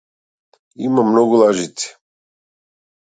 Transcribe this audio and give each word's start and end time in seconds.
Има 0.87 1.03
многу 1.09 1.35
лажици. 1.41 1.93